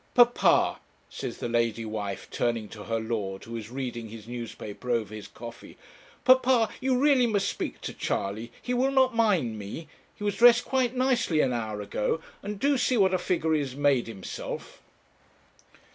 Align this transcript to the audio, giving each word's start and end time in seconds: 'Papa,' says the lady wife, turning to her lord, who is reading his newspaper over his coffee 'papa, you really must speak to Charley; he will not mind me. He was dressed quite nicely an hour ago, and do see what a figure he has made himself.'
'Papa,' 0.15 0.79
says 1.11 1.37
the 1.37 1.47
lady 1.47 1.85
wife, 1.85 2.27
turning 2.31 2.67
to 2.67 2.85
her 2.85 2.99
lord, 2.99 3.43
who 3.43 3.55
is 3.55 3.69
reading 3.69 4.09
his 4.09 4.27
newspaper 4.27 4.89
over 4.89 5.13
his 5.13 5.27
coffee 5.27 5.77
'papa, 6.25 6.69
you 6.79 6.97
really 6.99 7.27
must 7.27 7.47
speak 7.47 7.79
to 7.81 7.93
Charley; 7.93 8.51
he 8.59 8.73
will 8.73 8.89
not 8.89 9.15
mind 9.15 9.59
me. 9.59 9.87
He 10.15 10.23
was 10.23 10.37
dressed 10.37 10.65
quite 10.65 10.95
nicely 10.95 11.39
an 11.39 11.53
hour 11.53 11.81
ago, 11.81 12.19
and 12.41 12.59
do 12.59 12.79
see 12.79 12.97
what 12.97 13.13
a 13.13 13.19
figure 13.19 13.53
he 13.53 13.59
has 13.59 13.75
made 13.75 14.07
himself.' 14.07 14.81